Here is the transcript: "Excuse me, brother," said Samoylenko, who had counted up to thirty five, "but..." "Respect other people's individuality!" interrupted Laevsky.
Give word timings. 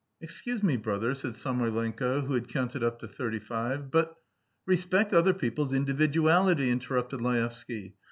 "Excuse 0.19 0.63
me, 0.63 0.77
brother," 0.77 1.13
said 1.13 1.35
Samoylenko, 1.35 2.21
who 2.25 2.33
had 2.33 2.47
counted 2.47 2.83
up 2.83 2.97
to 3.01 3.07
thirty 3.07 3.37
five, 3.37 3.91
"but..." 3.91 4.15
"Respect 4.65 5.13
other 5.13 5.31
people's 5.35 5.73
individuality!" 5.73 6.71
interrupted 6.71 7.21
Laevsky. 7.21 7.93